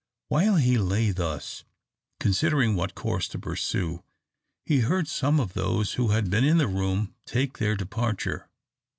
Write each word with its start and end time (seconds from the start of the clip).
While 0.29 0.55
he 0.55 0.79
lay 0.79 1.11
thus, 1.11 1.63
considering 2.19 2.73
what 2.75 2.95
course 2.95 3.27
to 3.27 3.37
pursue, 3.37 4.03
he 4.65 4.79
heard 4.79 5.07
some 5.07 5.39
of 5.39 5.53
those 5.53 5.93
who 5.93 6.07
had 6.07 6.31
been 6.31 6.43
in 6.43 6.57
the 6.57 6.67
room 6.67 7.13
take 7.27 7.59
their 7.59 7.75
departure. 7.75 8.49